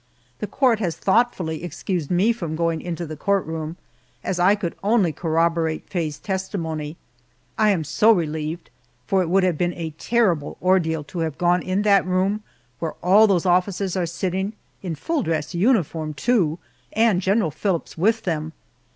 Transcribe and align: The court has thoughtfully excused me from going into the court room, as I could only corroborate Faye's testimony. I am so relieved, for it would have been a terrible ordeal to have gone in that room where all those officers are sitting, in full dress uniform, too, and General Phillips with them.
The 0.39 0.47
court 0.47 0.79
has 0.79 0.95
thoughtfully 0.97 1.63
excused 1.63 2.09
me 2.09 2.33
from 2.33 2.55
going 2.55 2.81
into 2.81 3.05
the 3.05 3.15
court 3.15 3.45
room, 3.45 3.77
as 4.23 4.39
I 4.39 4.55
could 4.55 4.73
only 4.81 5.13
corroborate 5.13 5.87
Faye's 5.87 6.17
testimony. 6.17 6.97
I 7.55 7.69
am 7.69 7.83
so 7.83 8.11
relieved, 8.11 8.71
for 9.05 9.21
it 9.21 9.29
would 9.29 9.43
have 9.43 9.59
been 9.59 9.75
a 9.75 9.91
terrible 9.99 10.57
ordeal 10.59 11.03
to 11.03 11.19
have 11.19 11.37
gone 11.37 11.61
in 11.61 11.83
that 11.83 12.03
room 12.03 12.41
where 12.79 12.93
all 13.03 13.27
those 13.27 13.45
officers 13.45 13.95
are 13.95 14.07
sitting, 14.07 14.53
in 14.81 14.95
full 14.95 15.21
dress 15.21 15.53
uniform, 15.53 16.15
too, 16.15 16.57
and 16.93 17.21
General 17.21 17.51
Phillips 17.51 17.95
with 17.95 18.23
them. 18.23 18.53